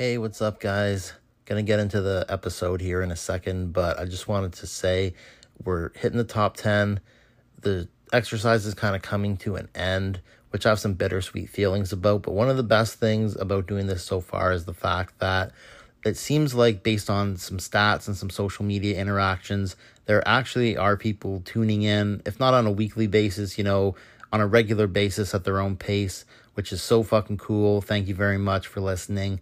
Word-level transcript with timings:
Hey, 0.00 0.16
what's 0.16 0.40
up, 0.40 0.60
guys? 0.60 1.12
Gonna 1.44 1.62
get 1.62 1.78
into 1.78 2.00
the 2.00 2.24
episode 2.26 2.80
here 2.80 3.02
in 3.02 3.10
a 3.10 3.16
second, 3.16 3.74
but 3.74 4.00
I 4.00 4.06
just 4.06 4.28
wanted 4.28 4.54
to 4.54 4.66
say 4.66 5.12
we're 5.62 5.90
hitting 5.92 6.16
the 6.16 6.24
top 6.24 6.56
10. 6.56 7.00
The 7.60 7.86
exercise 8.10 8.64
is 8.64 8.72
kind 8.72 8.96
of 8.96 9.02
coming 9.02 9.36
to 9.36 9.56
an 9.56 9.68
end, 9.74 10.22
which 10.52 10.64
I 10.64 10.70
have 10.70 10.80
some 10.80 10.94
bittersweet 10.94 11.50
feelings 11.50 11.92
about. 11.92 12.22
But 12.22 12.32
one 12.32 12.48
of 12.48 12.56
the 12.56 12.62
best 12.62 12.94
things 12.94 13.36
about 13.36 13.66
doing 13.66 13.88
this 13.88 14.02
so 14.02 14.22
far 14.22 14.52
is 14.52 14.64
the 14.64 14.72
fact 14.72 15.18
that 15.18 15.52
it 16.02 16.16
seems 16.16 16.54
like, 16.54 16.82
based 16.82 17.10
on 17.10 17.36
some 17.36 17.58
stats 17.58 18.08
and 18.08 18.16
some 18.16 18.30
social 18.30 18.64
media 18.64 18.98
interactions, 18.98 19.76
there 20.06 20.26
actually 20.26 20.78
are 20.78 20.96
people 20.96 21.42
tuning 21.44 21.82
in, 21.82 22.22
if 22.24 22.40
not 22.40 22.54
on 22.54 22.66
a 22.66 22.72
weekly 22.72 23.06
basis, 23.06 23.58
you 23.58 23.64
know, 23.64 23.96
on 24.32 24.40
a 24.40 24.46
regular 24.46 24.86
basis 24.86 25.34
at 25.34 25.44
their 25.44 25.60
own 25.60 25.76
pace, 25.76 26.24
which 26.54 26.72
is 26.72 26.80
so 26.80 27.02
fucking 27.02 27.36
cool. 27.36 27.82
Thank 27.82 28.08
you 28.08 28.14
very 28.14 28.38
much 28.38 28.66
for 28.66 28.80
listening. 28.80 29.40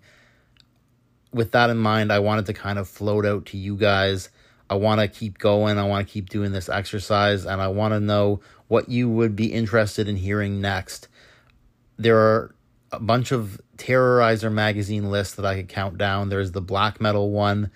With 1.32 1.52
that 1.52 1.70
in 1.70 1.76
mind, 1.76 2.12
I 2.12 2.20
wanted 2.20 2.46
to 2.46 2.54
kind 2.54 2.78
of 2.78 2.88
float 2.88 3.26
out 3.26 3.46
to 3.46 3.56
you 3.56 3.76
guys. 3.76 4.30
I 4.70 4.74
want 4.74 5.00
to 5.00 5.08
keep 5.08 5.38
going. 5.38 5.78
I 5.78 5.86
want 5.86 6.06
to 6.06 6.12
keep 6.12 6.28
doing 6.28 6.52
this 6.52 6.68
exercise, 6.68 7.44
and 7.44 7.60
I 7.60 7.68
want 7.68 7.94
to 7.94 8.00
know 8.00 8.40
what 8.68 8.88
you 8.88 9.08
would 9.08 9.34
be 9.34 9.52
interested 9.52 10.08
in 10.08 10.16
hearing 10.16 10.60
next. 10.60 11.08
There 11.96 12.18
are 12.18 12.54
a 12.92 13.00
bunch 13.00 13.32
of 13.32 13.60
Terrorizer 13.76 14.52
magazine 14.52 15.10
lists 15.10 15.34
that 15.36 15.44
I 15.44 15.56
could 15.56 15.68
count 15.68 15.98
down. 15.98 16.28
There's 16.28 16.52
the 16.52 16.60
black 16.60 17.00
metal 17.00 17.30
one, 17.30 17.70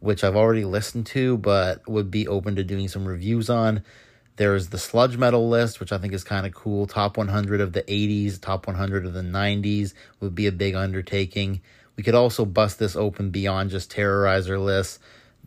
which 0.00 0.24
I've 0.24 0.36
already 0.36 0.64
listened 0.64 1.06
to, 1.06 1.36
but 1.38 1.86
would 1.88 2.10
be 2.10 2.28
open 2.28 2.56
to 2.56 2.64
doing 2.64 2.88
some 2.88 3.06
reviews 3.06 3.50
on. 3.50 3.82
There's 4.36 4.68
the 4.68 4.78
sludge 4.78 5.16
metal 5.16 5.48
list, 5.48 5.80
which 5.80 5.92
I 5.92 5.98
think 5.98 6.12
is 6.12 6.22
kind 6.22 6.46
of 6.46 6.54
cool. 6.54 6.86
Top 6.86 7.16
100 7.16 7.60
of 7.60 7.72
the 7.72 7.82
80s, 7.82 8.40
top 8.40 8.66
100 8.66 9.06
of 9.06 9.14
the 9.14 9.22
90s 9.22 9.94
would 10.20 10.34
be 10.34 10.46
a 10.46 10.52
big 10.52 10.74
undertaking. 10.74 11.62
We 11.96 12.02
could 12.02 12.14
also 12.14 12.44
bust 12.44 12.78
this 12.78 12.94
open 12.94 13.30
beyond 13.30 13.70
just 13.70 13.90
Terrorizer 13.90 14.62
lists. 14.62 14.98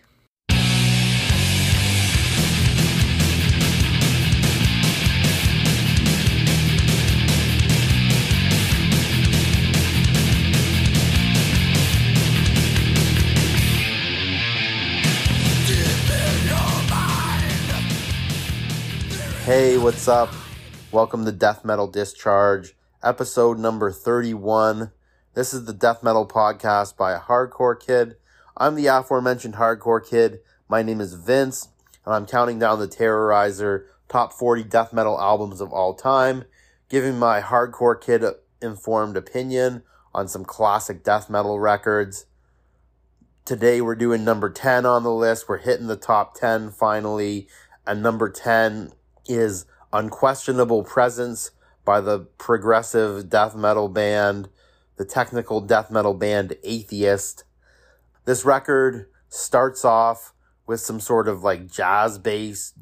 Hey, 19.47 19.79
what's 19.79 20.09
up? 20.09 20.35
Welcome 20.91 21.25
to 21.25 21.31
Death 21.31 21.65
Metal 21.65 21.87
Discharge, 21.87 22.75
episode 23.01 23.61
number 23.61 23.93
31. 23.93 24.91
This 25.35 25.55
is 25.55 25.67
the 25.67 25.73
Death 25.73 26.03
Metal 26.03 26.27
podcast 26.27 26.97
by 26.97 27.13
a 27.13 27.21
hardcore 27.21 27.79
kid. 27.79 28.17
I'm 28.57 28.75
the 28.75 28.89
aforementioned 28.89 29.55
hardcore 29.55 30.05
kid. 30.05 30.41
My 30.69 30.83
name 30.83 31.01
is 31.01 31.15
Vince, 31.15 31.69
and 32.05 32.13
I'm 32.13 32.27
counting 32.27 32.59
down 32.59 32.81
the 32.81 32.89
Terrorizer 32.89 33.85
top 34.09 34.33
40 34.33 34.65
death 34.65 34.93
metal 34.93 35.17
albums 35.17 35.61
of 35.61 35.73
all 35.73 35.95
time, 35.95 36.43
giving 36.89 37.17
my 37.17 37.41
hardcore 37.41 38.01
kid 38.01 38.25
informed 38.61 39.17
opinion 39.17 39.85
on 40.13 40.27
some 40.27 40.45
classic 40.45 41.05
death 41.05 41.31
metal 41.31 41.61
records. 41.61 42.27
Today 43.45 43.81
we're 43.81 43.95
doing 43.95 44.25
number 44.25 44.51
10 44.51 44.85
on 44.85 45.05
the 45.05 45.13
list. 45.13 45.49
We're 45.49 45.59
hitting 45.59 45.87
the 45.87 45.95
top 45.95 46.35
10 46.35 46.73
finally, 46.73 47.47
and 47.87 48.03
number 48.03 48.29
10 48.29 48.91
is 49.29 49.67
Unquestionable 49.93 50.85
Presence 50.85 51.51
by 51.85 52.01
the 52.01 52.21
progressive 52.39 53.31
death 53.31 53.55
metal 53.55 53.89
band, 53.89 54.49
the 54.97 55.05
technical 55.05 55.61
death 55.61 55.91
metal 55.91 56.15
band 56.15 56.57
Atheist. 56.65 57.45
This 58.25 58.45
record 58.45 59.07
starts 59.29 59.85
off 59.85 60.33
with 60.67 60.81
some 60.81 61.01
sort 61.01 61.29
of 61.29 61.43
like 61.43 61.71
jazz 61.71 62.19
bass 62.19 62.75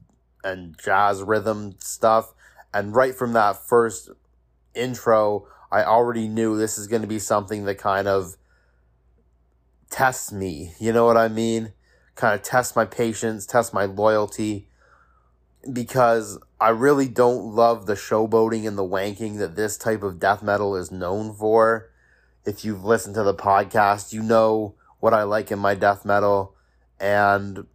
and 0.43 0.77
jazz 0.83 1.23
rhythm 1.23 1.75
stuff. 1.79 2.35
And 2.73 2.95
right 2.95 3.15
from 3.15 3.35
that 3.35 3.57
first 3.57 4.11
intro, 4.75 5.47
I 5.71 5.85
already 5.85 6.29
knew 6.29 6.57
this 6.57 6.79
is 6.79 6.87
going 6.87 7.03
to 7.03 7.09
be 7.09 7.19
something 7.19 7.65
that 7.65 7.79
kind 7.79 8.09
of 8.09 8.37
tests 9.91 10.33
me. 10.33 10.73
You 10.79 10.93
know 10.93 11.05
what 11.05 11.17
I 11.17 11.29
mean? 11.29 11.73
Kind 12.15 12.35
of 12.35 12.43
test 12.43 12.75
my 12.75 12.85
patience, 12.85 13.47
test 13.47 13.75
my 13.75 13.85
loyalty 13.85 14.69
because 15.73 16.39
I 16.61 16.71
really 16.71 17.09
don't 17.09 17.55
love 17.55 17.87
the 17.87 17.95
showboating 17.95 18.67
and 18.67 18.77
the 18.77 18.85
wanking 18.85 19.39
that 19.39 19.57
this 19.57 19.77
type 19.77 20.03
of 20.03 20.19
death 20.19 20.43
metal 20.43 20.77
is 20.77 20.91
known 20.91 21.35
for. 21.35 21.91
If 22.45 22.65
you've 22.65 22.85
listened 22.85 23.15
to 23.15 23.23
the 23.23 23.35
podcast, 23.35 24.13
you 24.13 24.23
know 24.23 24.75
what 25.01 25.15
I 25.15 25.23
like 25.23 25.51
in 25.51 25.59
my 25.59 25.75
death 25.75 26.05
metal. 26.05 26.55
And 27.01 27.67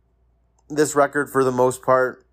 this 0.69 0.95
record, 0.95 1.29
for 1.29 1.43
the 1.43 1.51
most 1.51 1.81
part, 1.81 2.25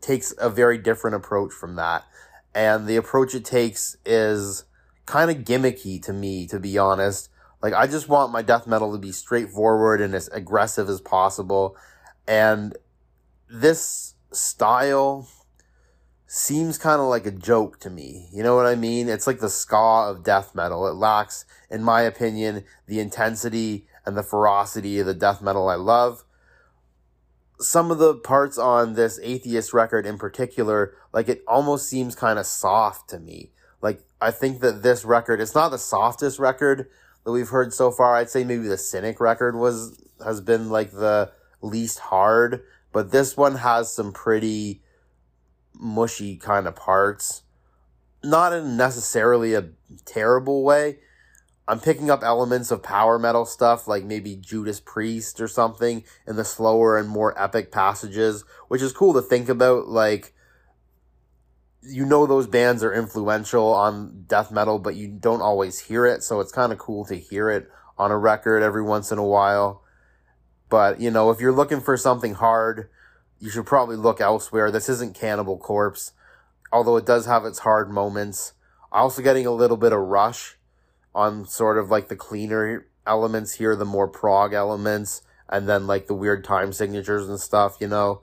takes 0.00 0.34
a 0.38 0.50
very 0.50 0.78
different 0.78 1.16
approach 1.16 1.52
from 1.52 1.76
that. 1.76 2.04
And 2.54 2.86
the 2.86 2.96
approach 2.96 3.34
it 3.34 3.44
takes 3.44 3.96
is 4.04 4.64
kind 5.06 5.30
of 5.30 5.38
gimmicky 5.44 6.02
to 6.02 6.12
me, 6.12 6.46
to 6.48 6.60
be 6.60 6.78
honest. 6.78 7.28
Like, 7.62 7.72
I 7.72 7.86
just 7.86 8.08
want 8.08 8.32
my 8.32 8.42
death 8.42 8.66
metal 8.66 8.92
to 8.92 8.98
be 8.98 9.12
straightforward 9.12 10.00
and 10.00 10.14
as 10.14 10.28
aggressive 10.28 10.88
as 10.88 11.00
possible. 11.00 11.76
And 12.26 12.76
this 13.48 14.13
style 14.36 15.28
seems 16.26 16.78
kind 16.78 17.00
of 17.00 17.06
like 17.06 17.26
a 17.26 17.30
joke 17.30 17.78
to 17.80 17.90
me. 17.90 18.28
You 18.32 18.42
know 18.42 18.56
what 18.56 18.66
I 18.66 18.74
mean? 18.74 19.08
It's 19.08 19.26
like 19.26 19.40
the 19.40 19.48
ska 19.48 20.08
of 20.08 20.24
death 20.24 20.54
metal. 20.54 20.86
It 20.88 20.94
lacks, 20.94 21.44
in 21.70 21.82
my 21.82 22.02
opinion, 22.02 22.64
the 22.86 23.00
intensity 23.00 23.86
and 24.04 24.16
the 24.16 24.22
ferocity 24.22 24.98
of 24.98 25.06
the 25.06 25.14
death 25.14 25.40
metal 25.40 25.68
I 25.68 25.76
love. 25.76 26.24
Some 27.60 27.90
of 27.90 27.98
the 27.98 28.14
parts 28.14 28.58
on 28.58 28.94
this 28.94 29.20
atheist 29.22 29.72
record 29.72 30.06
in 30.06 30.18
particular, 30.18 30.94
like 31.12 31.28
it 31.28 31.44
almost 31.46 31.88
seems 31.88 32.14
kind 32.16 32.38
of 32.38 32.46
soft 32.46 33.08
to 33.10 33.20
me. 33.20 33.52
Like 33.80 34.02
I 34.20 34.30
think 34.30 34.60
that 34.60 34.82
this 34.82 35.04
record, 35.04 35.40
it's 35.40 35.54
not 35.54 35.70
the 35.70 35.78
softest 35.78 36.38
record 36.38 36.88
that 37.24 37.32
we've 37.32 37.48
heard 37.48 37.72
so 37.72 37.90
far. 37.90 38.16
I'd 38.16 38.30
say 38.30 38.44
maybe 38.44 38.66
the 38.66 38.78
Cynic 38.78 39.20
record 39.20 39.54
was 39.56 40.02
has 40.24 40.40
been 40.40 40.68
like 40.68 40.90
the 40.90 41.30
least 41.62 41.98
hard 41.98 42.62
but 42.94 43.10
this 43.10 43.36
one 43.36 43.56
has 43.56 43.92
some 43.92 44.12
pretty 44.12 44.80
mushy 45.74 46.36
kind 46.36 46.68
of 46.68 46.76
parts. 46.76 47.42
Not 48.22 48.52
in 48.52 48.76
necessarily 48.76 49.52
a 49.52 49.70
terrible 50.06 50.62
way. 50.62 51.00
I'm 51.66 51.80
picking 51.80 52.08
up 52.08 52.22
elements 52.22 52.70
of 52.70 52.84
power 52.84 53.18
metal 53.18 53.46
stuff, 53.46 53.88
like 53.88 54.04
maybe 54.04 54.36
Judas 54.36 54.78
Priest 54.78 55.40
or 55.40 55.48
something, 55.48 56.04
in 56.26 56.36
the 56.36 56.44
slower 56.44 56.96
and 56.96 57.08
more 57.08 57.38
epic 57.40 57.72
passages, 57.72 58.44
which 58.68 58.80
is 58.80 58.92
cool 58.92 59.12
to 59.14 59.22
think 59.22 59.48
about. 59.48 59.88
Like, 59.88 60.32
you 61.82 62.06
know, 62.06 62.26
those 62.26 62.46
bands 62.46 62.84
are 62.84 62.94
influential 62.94 63.74
on 63.74 64.24
death 64.28 64.52
metal, 64.52 64.78
but 64.78 64.94
you 64.94 65.08
don't 65.08 65.42
always 65.42 65.80
hear 65.80 66.06
it, 66.06 66.22
so 66.22 66.38
it's 66.38 66.52
kind 66.52 66.72
of 66.72 66.78
cool 66.78 67.04
to 67.06 67.16
hear 67.16 67.50
it 67.50 67.68
on 67.98 68.12
a 68.12 68.18
record 68.18 68.62
every 68.62 68.82
once 68.82 69.10
in 69.10 69.18
a 69.18 69.26
while. 69.26 69.83
But, 70.68 71.00
you 71.00 71.10
know, 71.10 71.30
if 71.30 71.40
you're 71.40 71.52
looking 71.52 71.80
for 71.80 71.96
something 71.96 72.34
hard, 72.34 72.88
you 73.38 73.50
should 73.50 73.66
probably 73.66 73.96
look 73.96 74.20
elsewhere. 74.20 74.70
This 74.70 74.88
isn't 74.88 75.14
Cannibal 75.14 75.58
Corpse, 75.58 76.12
although 76.72 76.96
it 76.96 77.06
does 77.06 77.26
have 77.26 77.44
its 77.44 77.60
hard 77.60 77.90
moments. 77.90 78.54
Also, 78.90 79.22
getting 79.22 79.46
a 79.46 79.50
little 79.50 79.76
bit 79.76 79.92
of 79.92 80.00
rush 80.00 80.56
on 81.14 81.46
sort 81.46 81.78
of 81.78 81.90
like 81.90 82.08
the 82.08 82.16
cleaner 82.16 82.86
elements 83.06 83.54
here, 83.54 83.76
the 83.76 83.84
more 83.84 84.08
prog 84.08 84.52
elements, 84.52 85.22
and 85.48 85.68
then 85.68 85.86
like 85.86 86.06
the 86.06 86.14
weird 86.14 86.44
time 86.44 86.72
signatures 86.72 87.28
and 87.28 87.38
stuff, 87.38 87.76
you 87.80 87.88
know. 87.88 88.22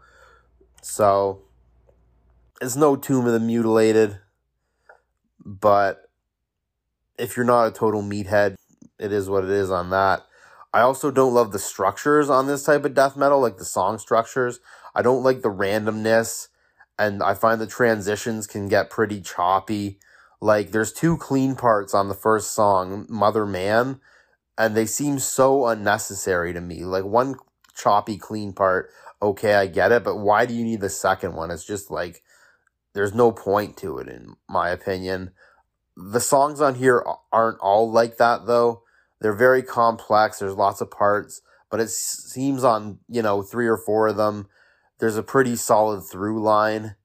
So 0.82 1.44
it's 2.62 2.76
no 2.76 2.96
Tomb 2.96 3.28
of 3.28 3.34
the 3.34 3.40
Mutilated, 3.40 4.20
but 5.46 6.10
if 7.18 7.38
you're 7.38 7.46
not 7.46 7.68
a 7.68 7.72
total 7.72 8.02
meathead, 8.02 8.56
it 9.00 9.12
is 9.12 9.30
what 9.30 9.44
it 9.44 9.50
is 9.50 9.70
on 9.70 9.90
that. 9.92 10.26
I 10.74 10.82
also 10.82 11.12
don't 11.12 11.34
love 11.34 11.52
the 11.52 11.60
structures 11.60 12.30
on 12.30 12.48
this 12.48 12.64
type 12.64 12.86
of 12.86 12.94
death 12.94 13.18
metal, 13.18 13.42
like 13.42 13.58
the 13.58 13.66
song 13.66 13.98
structures. 13.98 14.60
I 14.96 15.02
don't 15.02 15.24
like 15.24 15.42
the 15.42 15.50
randomness, 15.50 16.48
and 16.98 17.22
I 17.22 17.34
find 17.34 17.60
the 17.60 17.68
transitions 17.68 18.48
can 18.48 18.68
get 18.68 18.90
pretty 18.90 19.22
choppy. 19.22 20.00
Like, 20.40 20.72
there's 20.72 20.94
two 20.94 21.18
clean 21.18 21.56
parts 21.56 21.94
on 21.94 22.08
the 22.08 22.16
first 22.16 22.52
song, 22.52 23.06
Mother 23.10 23.46
Man, 23.46 24.00
and 24.58 24.76
they 24.76 24.86
seem 24.86 25.20
so 25.20 25.68
unnecessary 25.68 26.54
to 26.54 26.62
me. 26.62 26.84
Like, 26.84 27.04
one 27.04 27.36
choppy, 27.76 28.18
clean 28.18 28.54
part, 28.54 28.90
okay, 29.22 29.54
I 29.56 29.68
get 29.68 29.92
it, 29.92 30.04
but 30.04 30.18
why 30.18 30.46
do 30.46 30.54
you 30.54 30.64
need 30.64 30.82
the 30.82 30.90
second 30.90 31.36
one? 31.36 31.52
It's 31.52 31.66
just 31.66 31.92
like, 31.92 32.24
there's 32.94 33.14
no 33.14 33.32
point 33.32 33.78
to 33.78 33.98
it, 34.00 34.08
in 34.08 34.36
my 34.50 34.70
opinion. 34.70 35.32
The 35.96 36.20
songs 36.20 36.62
on 36.62 36.76
here 36.76 37.06
aren't 37.32 37.60
all 37.60 37.92
like 37.92 38.18
that, 38.18 38.46
though. 38.48 38.84
They're 39.22 39.34
very 39.34 39.62
complex. 39.62 40.40
There's 40.40 40.56
lots 40.56 40.82
of 40.82 40.92
parts, 40.92 41.42
but 41.70 41.80
it 41.80 41.90
seems 41.90 42.64
on, 42.64 43.00
you 43.08 43.22
know, 43.22 43.44
three 43.44 43.68
or 43.68 43.78
four 43.78 44.08
of 44.08 44.18
them, 44.18 44.48
there's 45.00 45.16
a 45.16 45.24
pretty 45.24 45.56
solid 45.56 46.02
through 46.02 46.42
line 46.42 46.96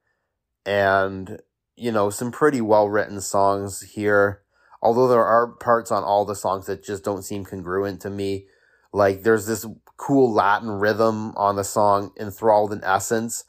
and, 0.64 1.40
you 1.76 1.92
know, 1.92 2.10
some 2.10 2.32
pretty 2.32 2.60
well 2.60 2.88
written 2.88 3.20
songs 3.20 3.82
here. 3.82 4.42
Although 4.82 5.08
there 5.08 5.24
are 5.24 5.46
parts 5.46 5.90
on 5.90 6.02
all 6.02 6.24
the 6.24 6.34
songs 6.34 6.66
that 6.66 6.84
just 6.84 7.04
don't 7.04 7.22
seem 7.22 7.44
congruent 7.44 8.00
to 8.02 8.10
me. 8.10 8.46
Like 8.92 9.22
there's 9.22 9.46
this 9.46 9.66
cool 9.98 10.32
Latin 10.32 10.70
rhythm 10.70 11.32
on 11.36 11.56
the 11.56 11.64
song 11.64 12.12
Enthralled 12.18 12.72
in 12.72 12.82
Essence. 12.82 13.44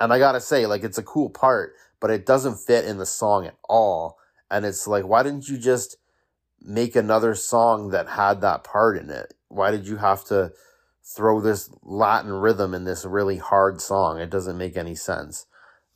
And 0.00 0.12
I 0.12 0.18
gotta 0.18 0.40
say, 0.40 0.66
like, 0.66 0.84
it's 0.84 0.98
a 0.98 1.02
cool 1.02 1.30
part, 1.30 1.72
but 2.00 2.10
it 2.10 2.26
doesn't 2.26 2.56
fit 2.56 2.84
in 2.84 2.98
the 2.98 3.06
song 3.06 3.46
at 3.46 3.56
all. 3.68 4.18
And 4.50 4.64
it's 4.64 4.86
like, 4.86 5.06
why 5.06 5.22
didn't 5.22 5.48
you 5.48 5.58
just 5.58 5.96
make 6.66 6.96
another 6.96 7.34
song 7.34 7.90
that 7.90 8.08
had 8.08 8.40
that 8.40 8.64
part 8.64 8.98
in 8.98 9.10
it? 9.10 9.34
Why 9.48 9.70
did 9.70 9.86
you 9.86 9.96
have 9.96 10.24
to 10.24 10.52
throw 11.02 11.40
this 11.40 11.70
Latin 11.82 12.32
rhythm 12.32 12.74
in 12.74 12.84
this 12.84 13.04
really 13.04 13.38
hard 13.38 13.80
song? 13.80 14.18
It 14.18 14.30
doesn't 14.30 14.58
make 14.58 14.76
any 14.76 14.94
sense. 14.94 15.46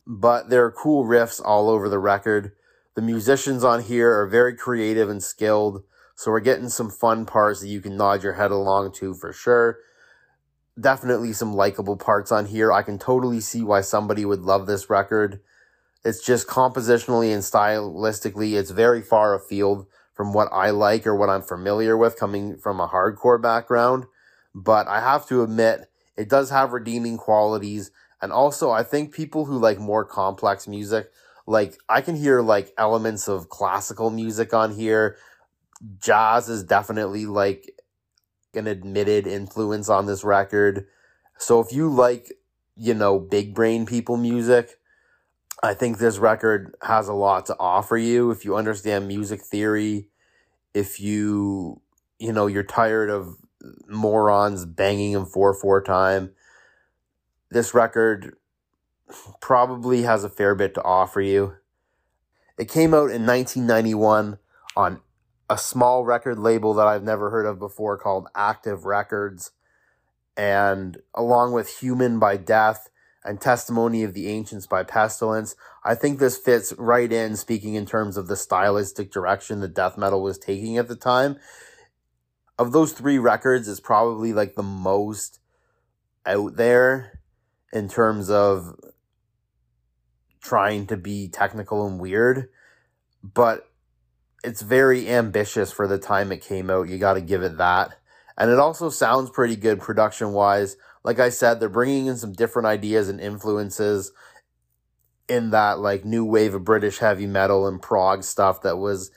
But 0.07 0.49
there 0.49 0.65
are 0.65 0.71
cool 0.71 1.05
riffs 1.05 1.41
all 1.43 1.69
over 1.69 1.89
the 1.89 1.99
record. 1.99 2.53
The 2.95 3.01
musicians 3.01 3.63
on 3.63 3.83
here 3.83 4.11
are 4.19 4.27
very 4.27 4.55
creative 4.55 5.09
and 5.09 5.21
skilled. 5.21 5.83
So 6.15 6.31
we're 6.31 6.39
getting 6.39 6.69
some 6.69 6.89
fun 6.89 7.25
parts 7.25 7.61
that 7.61 7.67
you 7.67 7.81
can 7.81 7.97
nod 7.97 8.23
your 8.23 8.33
head 8.33 8.51
along 8.51 8.93
to 8.93 9.13
for 9.13 9.33
sure. 9.33 9.79
Definitely 10.79 11.33
some 11.33 11.53
likable 11.53 11.97
parts 11.97 12.31
on 12.31 12.45
here. 12.45 12.71
I 12.71 12.81
can 12.81 12.97
totally 12.97 13.41
see 13.41 13.63
why 13.63 13.81
somebody 13.81 14.23
would 14.25 14.41
love 14.41 14.67
this 14.67 14.89
record. 14.89 15.41
It's 16.03 16.25
just 16.25 16.47
compositionally 16.47 17.31
and 17.31 17.43
stylistically, 17.43 18.53
it's 18.53 18.71
very 18.71 19.01
far 19.01 19.35
afield 19.35 19.85
from 20.21 20.33
what 20.33 20.49
I 20.51 20.69
like 20.69 21.07
or 21.07 21.15
what 21.15 21.31
I'm 21.31 21.41
familiar 21.41 21.97
with 21.97 22.15
coming 22.15 22.55
from 22.55 22.79
a 22.79 22.87
hardcore 22.87 23.41
background. 23.41 24.05
But 24.53 24.87
I 24.87 24.99
have 24.99 25.27
to 25.29 25.41
admit, 25.41 25.89
it 26.15 26.29
does 26.29 26.51
have 26.51 26.73
redeeming 26.73 27.17
qualities. 27.17 27.89
And 28.21 28.31
also, 28.31 28.69
I 28.69 28.83
think 28.83 29.15
people 29.15 29.45
who 29.45 29.57
like 29.57 29.79
more 29.79 30.05
complex 30.05 30.67
music, 30.67 31.09
like 31.47 31.79
I 31.89 32.01
can 32.01 32.15
hear 32.15 32.41
like 32.41 32.71
elements 32.77 33.27
of 33.27 33.49
classical 33.49 34.11
music 34.11 34.53
on 34.53 34.75
here. 34.75 35.17
Jazz 35.99 36.49
is 36.49 36.63
definitely 36.63 37.25
like 37.25 37.71
an 38.53 38.67
admitted 38.67 39.25
influence 39.25 39.89
on 39.89 40.05
this 40.05 40.23
record. 40.23 40.85
So 41.39 41.59
if 41.61 41.73
you 41.73 41.89
like, 41.89 42.31
you 42.75 42.93
know, 42.93 43.17
big 43.17 43.55
brain 43.55 43.87
people 43.87 44.17
music, 44.17 44.77
I 45.63 45.73
think 45.73 45.97
this 45.97 46.17
record 46.17 46.75
has 46.81 47.07
a 47.07 47.13
lot 47.13 47.45
to 47.47 47.55
offer 47.59 47.97
you 47.97 48.31
if 48.31 48.43
you 48.43 48.55
understand 48.55 49.07
music 49.07 49.41
theory, 49.41 50.07
if 50.73 50.99
you, 50.99 51.81
you 52.19 52.33
know, 52.33 52.47
you're 52.47 52.63
tired 52.63 53.09
of 53.09 53.37
morons 53.87 54.65
banging 54.65 55.13
in 55.13 55.25
4 55.25 55.53
4 55.53 55.83
time. 55.83 56.31
This 57.51 57.73
record 57.73 58.35
probably 59.39 60.03
has 60.03 60.23
a 60.23 60.29
fair 60.29 60.55
bit 60.55 60.73
to 60.75 60.83
offer 60.83 61.21
you. 61.21 61.55
It 62.57 62.69
came 62.69 62.93
out 62.93 63.11
in 63.11 63.25
1991 63.25 64.39
on 64.75 65.01
a 65.49 65.57
small 65.57 66.05
record 66.05 66.39
label 66.39 66.73
that 66.75 66.87
I've 66.87 67.03
never 67.03 67.29
heard 67.29 67.45
of 67.45 67.59
before 67.59 67.97
called 67.97 68.27
Active 68.35 68.85
Records. 68.85 69.51
And 70.37 70.97
along 71.13 71.51
with 71.51 71.79
Human 71.79 72.19
by 72.19 72.37
Death, 72.37 72.89
and 73.23 73.39
Testimony 73.39 74.03
of 74.03 74.13
the 74.13 74.27
Ancients 74.27 74.67
by 74.67 74.83
Pestilence. 74.83 75.55
I 75.83 75.95
think 75.95 76.19
this 76.19 76.37
fits 76.37 76.73
right 76.77 77.11
in, 77.11 77.35
speaking 77.35 77.75
in 77.75 77.85
terms 77.85 78.17
of 78.17 78.27
the 78.27 78.35
stylistic 78.35 79.11
direction 79.11 79.59
the 79.59 79.67
death 79.67 79.97
metal 79.97 80.21
was 80.21 80.37
taking 80.37 80.77
at 80.77 80.87
the 80.87 80.95
time. 80.95 81.37
Of 82.57 82.71
those 82.71 82.93
three 82.93 83.17
records, 83.17 83.67
it's 83.67 83.79
probably 83.79 84.33
like 84.33 84.55
the 84.55 84.63
most 84.63 85.39
out 86.25 86.55
there 86.55 87.19
in 87.73 87.87
terms 87.87 88.29
of 88.29 88.75
trying 90.41 90.87
to 90.87 90.97
be 90.97 91.27
technical 91.27 91.87
and 91.87 91.99
weird, 91.99 92.49
but 93.23 93.69
it's 94.43 94.61
very 94.61 95.09
ambitious 95.09 95.71
for 95.71 95.87
the 95.87 95.99
time 95.99 96.31
it 96.31 96.41
came 96.41 96.69
out. 96.69 96.89
You 96.89 96.97
got 96.97 97.13
to 97.13 97.21
give 97.21 97.43
it 97.43 97.57
that. 97.57 97.97
And 98.37 98.49
it 98.49 98.59
also 98.59 98.89
sounds 98.89 99.29
pretty 99.29 99.55
good 99.55 99.79
production 99.79 100.33
wise 100.33 100.77
like 101.03 101.19
I 101.19 101.29
said, 101.29 101.59
they're 101.59 101.69
bringing 101.69 102.05
in 102.05 102.17
some 102.17 102.33
different 102.33 102.67
ideas 102.67 103.09
and 103.09 103.19
influences 103.19 104.11
in 105.27 105.51
that 105.51 105.79
like 105.79 106.05
new 106.05 106.25
wave 106.25 106.53
of 106.53 106.63
British 106.63 106.99
heavy 106.99 107.25
metal 107.25 107.67
and 107.67 107.81
prog 107.81 108.23
stuff 108.23 108.61
that 108.61 108.77
was 108.77 109.11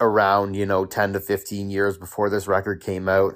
around, 0.00 0.54
you 0.54 0.66
know, 0.66 0.84
10 0.84 1.14
to 1.14 1.20
15 1.20 1.70
years 1.70 1.98
before 1.98 2.30
this 2.30 2.46
record 2.46 2.82
came 2.82 3.08
out. 3.08 3.34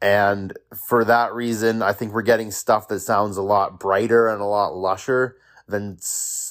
And 0.00 0.56
for 0.88 1.04
that 1.04 1.32
reason, 1.34 1.82
I 1.82 1.92
think 1.92 2.12
we're 2.12 2.22
getting 2.22 2.50
stuff 2.50 2.88
that 2.88 3.00
sounds 3.00 3.36
a 3.36 3.42
lot 3.42 3.80
brighter 3.80 4.28
and 4.28 4.40
a 4.40 4.46
lot 4.46 4.76
lusher 4.76 5.36
than 5.66 5.98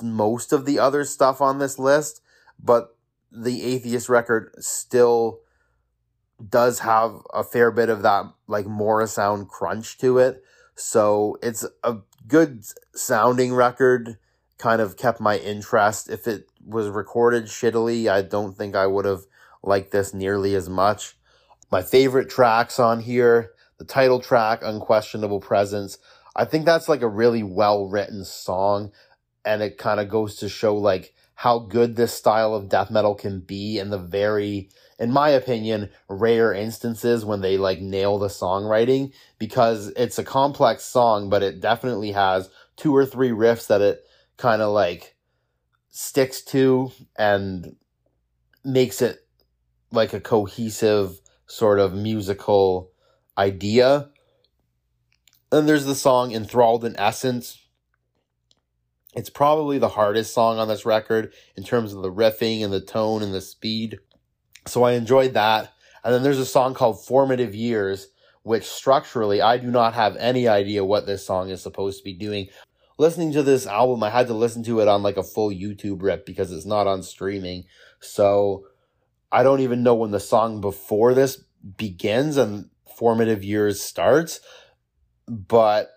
most 0.04 0.52
of 0.52 0.66
the 0.66 0.80
other 0.80 1.06
stuff 1.06 1.42
on 1.42 1.60
this 1.60 1.80
list. 1.80 2.22
But 2.60 2.96
the 3.32 3.64
Atheist 3.64 4.10
record 4.10 4.54
still 4.60 5.40
does 6.50 6.80
have 6.80 7.22
a 7.34 7.44
fair 7.44 7.72
bit 7.72 7.90
of 7.90 8.02
that 8.04 8.26
like 8.48 8.66
Morrisound 8.66 9.48
crunch 9.48 9.98
to 10.00 10.18
it. 10.18 10.44
So 10.78 11.40
it's 11.42 11.66
a 11.84 11.98
good 12.28 12.64
sounding 12.96 13.54
record, 13.54 14.18
kind 14.60 14.82
of 14.82 14.96
kept 14.96 15.20
my 15.20 15.38
interest. 15.38 16.10
If 16.10 16.28
it 16.28 16.50
was 16.66 16.88
recorded 16.90 17.46
shittily, 17.46 18.10
I 18.10 18.22
don't 18.22 18.56
think 18.56 18.76
I 18.76 18.88
would 18.88 19.06
have 19.06 19.24
liked 19.64 19.92
this 19.92 20.14
nearly 20.14 20.56
as 20.56 20.70
much. 20.70 21.18
My 21.72 21.82
favorite 21.82 22.30
tracks 22.30 22.80
on 22.80 23.02
here, 23.02 23.52
the 23.80 23.86
title 23.86 24.22
track, 24.22 24.60
Unquestionable 24.64 25.40
Presence. 25.42 25.98
I 26.36 26.46
think 26.46 26.66
that's 26.66 26.88
like 26.88 27.02
a 27.02 27.08
really 27.08 27.44
well 27.44 27.88
written 27.88 28.24
song 28.24 28.92
and 29.44 29.64
it 29.64 29.78
kind 29.78 30.00
of 30.00 30.10
goes 30.10 30.36
to 30.36 30.50
show 30.50 30.76
like 30.76 31.16
how 31.36 31.60
good 31.60 31.96
this 31.96 32.14
style 32.14 32.54
of 32.54 32.70
death 32.70 32.92
metal 32.92 33.16
can 33.16 33.40
be 33.40 33.80
in 33.80 33.90
the 33.90 33.98
very 33.98 34.70
in 35.00 35.12
my 35.12 35.30
opinion, 35.30 35.90
rare 36.10 36.54
instances 36.54 37.24
when 37.24 37.42
they 37.42 37.58
like 37.58 37.80
nail 37.80 38.18
the 38.18 38.28
songwriting 38.28 39.14
because 39.38 39.88
it's 39.96 40.18
a 40.18 40.24
complex 40.24 40.84
song, 40.84 41.30
but 41.30 41.44
it 41.44 41.62
definitely 41.62 42.14
has 42.14 42.50
two 42.76 42.96
or 42.96 43.06
three 43.06 43.30
riffs 43.30 43.68
that 43.68 43.82
it 43.82 44.06
kind 44.38 44.62
of 44.62 44.74
like 44.74 45.16
sticks 45.90 46.42
to 46.42 46.92
and 47.18 47.76
makes 48.64 49.02
it 49.02 49.28
like 49.92 50.14
a 50.14 50.20
cohesive 50.20 51.20
sort 51.46 51.80
of 51.80 51.94
musical 51.94 52.92
idea. 53.38 54.10
And 55.52 55.68
there's 55.68 55.86
the 55.86 55.96
song 55.96 56.34
Enthralled 56.34 56.84
in 56.84 57.00
Essence. 57.00 57.60
It's 59.16 59.30
probably 59.30 59.80
the 59.80 59.90
hardest 59.90 60.34
song 60.34 60.60
on 60.60 60.68
this 60.68 60.86
record 60.86 61.34
in 61.56 61.64
terms 61.64 61.94
of 61.94 62.02
the 62.02 62.12
riffing 62.12 62.64
and 62.64 62.74
the 62.74 62.82
tone 62.82 63.24
and 63.24 63.34
the 63.34 63.42
speed. 63.42 64.00
So 64.68 64.84
I 64.84 64.94
enjoyed 64.94 65.34
that. 65.34 65.74
And 66.04 66.14
then 66.14 66.24
there's 66.24 66.40
a 66.40 66.46
song 66.46 66.74
called 66.74 67.06
Formative 67.06 67.56
Years, 67.56 68.08
which 68.44 68.64
structurally 68.64 69.42
I 69.42 69.58
do 69.58 69.70
not 69.70 69.94
have 69.94 70.16
any 70.18 70.48
idea 70.48 70.86
what 70.86 71.06
this 71.06 71.26
song 71.26 71.50
is 71.50 71.62
supposed 71.62 72.00
to 72.00 72.04
be 72.04 72.14
doing. 72.14 72.48
Listening 72.98 73.32
to 73.34 73.44
this 73.44 73.68
album, 73.68 74.04
I 74.04 74.10
had 74.10 74.28
to 74.28 74.34
listen 74.34 74.64
to 74.64 74.80
it 74.80 74.88
on 74.88 75.04
like 75.04 75.18
a 75.18 75.24
full 75.24 75.50
YouTube 75.50 76.02
rip 76.02 76.26
because 76.26 76.52
it's 76.52 76.66
not 76.66 76.88
on 76.88 77.04
streaming. 77.04 77.66
So 78.00 78.68
I 79.32 79.44
don't 79.44 79.60
even 79.60 79.84
know 79.84 79.96
when 79.96 80.12
the 80.12 80.20
song 80.20 80.62
before 80.62 81.14
this 81.14 81.44
begins 81.78 82.38
and 82.38 82.70
Formative 82.98 83.44
Years 83.44 83.82
starts. 83.82 84.40
But 85.28 85.90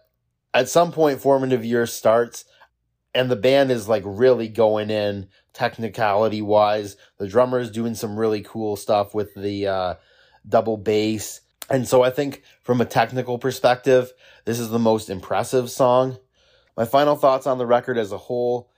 at 0.52 0.68
some 0.68 0.92
point, 0.92 1.20
formative 1.20 1.64
Years 1.64 1.92
starts, 1.92 2.44
and 3.14 3.30
the 3.30 3.36
band 3.36 3.70
is 3.70 3.88
like 3.88 4.02
really 4.04 4.48
going 4.48 4.90
in 4.90 5.28
technicality 5.52 6.42
wise. 6.42 6.96
The 7.18 7.28
drummer 7.28 7.58
is 7.58 7.70
doing 7.70 7.94
some 7.94 8.18
really 8.18 8.42
cool 8.42 8.76
stuff 8.76 9.14
with 9.14 9.34
the 9.34 9.66
uh, 9.66 9.94
double 10.48 10.76
bass. 10.76 11.40
And 11.68 11.86
so 11.86 12.02
I 12.02 12.10
think 12.10 12.42
from 12.62 12.80
a 12.80 12.86
technical 12.86 13.38
perspective, 13.38 14.12
this 14.44 14.58
is 14.58 14.70
the 14.70 14.78
most 14.78 15.08
impressive 15.10 15.70
song. 15.70 16.18
My 16.76 16.84
final 16.84 17.16
thoughts 17.16 17.46
on 17.46 17.58
the 17.58 17.66
record 17.66 17.98
as 17.98 18.12
a 18.12 18.18
whole, 18.18 18.70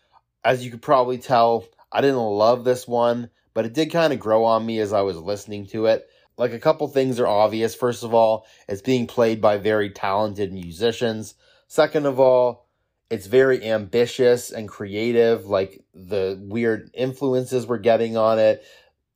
as 0.45 0.64
you 0.64 0.71
could 0.71 0.83
probably 0.83 1.19
tell, 1.19 1.64
I 1.91 2.00
didn't 2.00 2.17
love 2.17 2.64
this 2.64 2.88
one, 2.88 3.31
but 3.55 3.64
it 3.64 3.75
did 3.75 3.93
kind 3.93 4.12
of 4.12 4.19
grow 4.19 4.45
on 4.45 4.67
me 4.67 4.79
as 4.81 4.93
I 4.93 5.02
was 5.02 5.17
listening 5.17 5.67
to 5.69 5.87
it. 5.87 6.09
Like 6.37 6.52
a 6.52 6.59
couple 6.59 6.88
things 6.88 7.21
are 7.21 7.26
obvious. 7.26 7.75
First 7.75 8.02
of 8.02 8.14
all, 8.14 8.47
it's 8.69 8.83
being 8.83 9.07
played 9.07 9.41
by 9.41 9.59
very 9.59 9.91
talented 9.91 10.52
musicians. 10.52 11.35
Second 11.69 12.07
of 12.07 12.19
all, 12.19 12.67
it's 13.12 13.26
very 13.26 13.62
ambitious 13.62 14.50
and 14.50 14.66
creative, 14.66 15.45
like 15.45 15.85
the 15.92 16.40
weird 16.42 16.90
influences 16.95 17.66
we're 17.66 17.76
getting 17.76 18.16
on 18.16 18.38
it, 18.38 18.64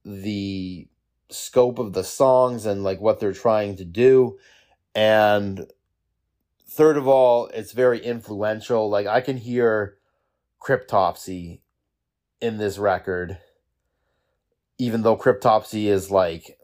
the 0.05 0.87
scope 1.31 1.79
of 1.79 1.95
the 1.95 2.05
songs 2.05 2.67
and 2.67 2.85
like 2.85 3.01
what 3.01 3.21
they're 3.21 3.33
trying 3.33 3.75
to 3.77 3.87
do. 3.87 4.39
And 4.95 5.67
third 6.69 6.99
of 6.99 7.09
all, 7.09 7.47
it's 7.47 7.73
very 7.73 7.99
influential. 7.99 8.91
Like 8.91 9.07
I 9.07 9.23
can 9.23 9.39
hear 9.39 9.97
Cryptopsy 10.61 11.61
in 12.39 12.59
this 12.59 12.77
record, 12.77 13.39
even 14.77 15.01
though 15.01 15.17
Cryptopsy 15.17 15.87
is 15.87 16.11
like 16.11 16.59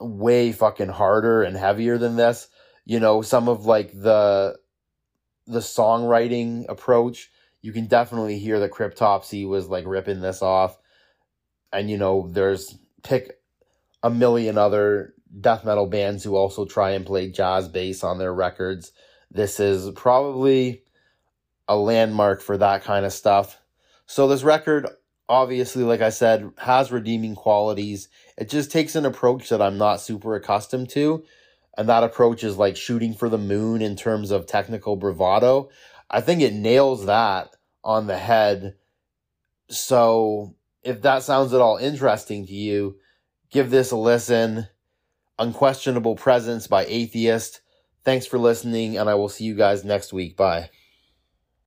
way 0.00 0.52
fucking 0.52 0.90
harder 0.90 1.42
and 1.42 1.56
heavier 1.56 1.98
than 1.98 2.14
this. 2.14 2.46
You 2.84 3.00
know, 3.00 3.22
some 3.22 3.48
of 3.48 3.66
like 3.66 3.90
the 3.90 4.60
the 5.46 5.60
songwriting 5.60 6.66
approach, 6.68 7.30
you 7.62 7.72
can 7.72 7.86
definitely 7.86 8.38
hear 8.38 8.60
that 8.60 8.72
Cryptopsy 8.72 9.48
was 9.48 9.68
like 9.68 9.84
ripping 9.86 10.20
this 10.20 10.42
off. 10.42 10.78
And 11.72 11.90
you 11.90 11.98
know, 11.98 12.28
there's 12.30 12.78
pick 13.02 13.38
a 14.02 14.10
million 14.10 14.58
other 14.58 15.14
death 15.40 15.64
metal 15.64 15.86
bands 15.86 16.22
who 16.24 16.36
also 16.36 16.64
try 16.64 16.90
and 16.90 17.04
play 17.04 17.30
jazz 17.30 17.68
bass 17.68 18.04
on 18.04 18.18
their 18.18 18.32
records. 18.32 18.92
This 19.30 19.60
is 19.60 19.90
probably 19.92 20.82
a 21.68 21.76
landmark 21.76 22.40
for 22.40 22.56
that 22.58 22.84
kind 22.84 23.04
of 23.04 23.12
stuff. 23.12 23.60
So 24.06 24.28
this 24.28 24.42
record 24.42 24.86
obviously 25.28 25.82
like 25.82 26.00
I 26.00 26.10
said 26.10 26.50
has 26.58 26.92
redeeming 26.92 27.34
qualities. 27.34 28.08
It 28.38 28.48
just 28.48 28.70
takes 28.70 28.94
an 28.94 29.04
approach 29.06 29.48
that 29.48 29.60
I'm 29.62 29.78
not 29.78 30.00
super 30.00 30.36
accustomed 30.36 30.90
to 30.90 31.24
and 31.76 31.88
that 31.88 32.04
approach 32.04 32.42
is 32.42 32.56
like 32.56 32.76
shooting 32.76 33.14
for 33.14 33.28
the 33.28 33.38
moon 33.38 33.82
in 33.82 33.96
terms 33.96 34.30
of 34.30 34.46
technical 34.46 34.96
bravado. 34.96 35.70
I 36.10 36.20
think 36.20 36.40
it 36.40 36.54
nails 36.54 37.06
that 37.06 37.54
on 37.84 38.06
the 38.06 38.16
head. 38.16 38.76
So 39.68 40.54
if 40.82 41.02
that 41.02 41.22
sounds 41.22 41.52
at 41.52 41.60
all 41.60 41.76
interesting 41.76 42.46
to 42.46 42.54
you, 42.54 42.96
give 43.50 43.70
this 43.70 43.90
a 43.90 43.96
listen. 43.96 44.68
Unquestionable 45.38 46.16
Presence 46.16 46.66
by 46.66 46.86
Atheist. 46.86 47.60
Thanks 48.04 48.24
for 48.24 48.38
listening, 48.38 48.96
and 48.96 49.10
I 49.10 49.14
will 49.16 49.28
see 49.28 49.44
you 49.44 49.54
guys 49.54 49.84
next 49.84 50.12
week. 50.12 50.36
Bye. 50.36 50.70